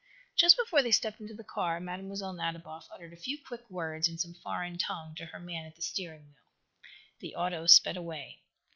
Just 0.35 0.57
before 0.57 0.81
they 0.81 0.89
stepped 0.89 1.21
into 1.21 1.35
the 1.35 1.43
car 1.43 1.79
Mlle. 1.79 2.33
Nadiboff 2.33 2.87
uttered 2.91 3.13
a 3.13 3.15
few 3.15 3.37
quick 3.39 3.69
words, 3.69 4.07
in 4.07 4.17
some 4.17 4.33
foreign 4.33 4.79
tongue, 4.79 5.13
to 5.13 5.27
her 5.27 5.39
man 5.39 5.63
at 5.67 5.75
the 5.75 5.83
steering 5.83 6.23
wheel. 6.23 6.91
The 7.19 7.35
auto 7.35 7.67
sped 7.67 7.97
away. 7.97 8.41